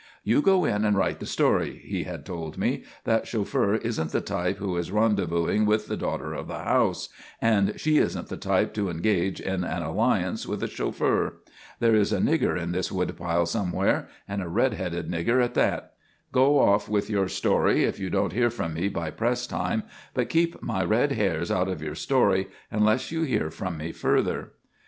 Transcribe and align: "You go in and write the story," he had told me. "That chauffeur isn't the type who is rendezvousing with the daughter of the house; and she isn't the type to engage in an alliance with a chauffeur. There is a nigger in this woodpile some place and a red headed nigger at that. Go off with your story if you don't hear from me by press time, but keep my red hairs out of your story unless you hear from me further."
"You 0.23 0.41
go 0.41 0.65
in 0.65 0.83
and 0.83 0.97
write 0.97 1.19
the 1.19 1.27
story," 1.27 1.79
he 1.85 2.05
had 2.05 2.25
told 2.25 2.57
me. 2.57 2.83
"That 3.03 3.27
chauffeur 3.27 3.75
isn't 3.75 4.11
the 4.11 4.19
type 4.19 4.57
who 4.57 4.75
is 4.77 4.89
rendezvousing 4.89 5.67
with 5.67 5.85
the 5.85 5.95
daughter 5.95 6.33
of 6.33 6.47
the 6.47 6.57
house; 6.57 7.09
and 7.39 7.79
she 7.79 7.99
isn't 7.99 8.27
the 8.27 8.35
type 8.35 8.73
to 8.73 8.89
engage 8.89 9.39
in 9.39 9.63
an 9.63 9.83
alliance 9.83 10.47
with 10.47 10.63
a 10.63 10.67
chauffeur. 10.67 11.35
There 11.79 11.93
is 11.93 12.11
a 12.11 12.17
nigger 12.17 12.59
in 12.59 12.71
this 12.71 12.91
woodpile 12.91 13.45
some 13.45 13.73
place 13.73 14.05
and 14.27 14.41
a 14.41 14.49
red 14.49 14.73
headed 14.73 15.07
nigger 15.07 15.39
at 15.39 15.53
that. 15.53 15.93
Go 16.31 16.57
off 16.57 16.89
with 16.89 17.07
your 17.07 17.27
story 17.27 17.83
if 17.83 17.99
you 17.99 18.09
don't 18.09 18.33
hear 18.33 18.49
from 18.49 18.73
me 18.73 18.87
by 18.87 19.11
press 19.11 19.45
time, 19.45 19.83
but 20.15 20.29
keep 20.29 20.63
my 20.63 20.83
red 20.83 21.11
hairs 21.11 21.51
out 21.51 21.67
of 21.67 21.79
your 21.83 21.93
story 21.93 22.47
unless 22.71 23.11
you 23.11 23.21
hear 23.21 23.51
from 23.51 23.77
me 23.77 23.91
further." 23.91 24.53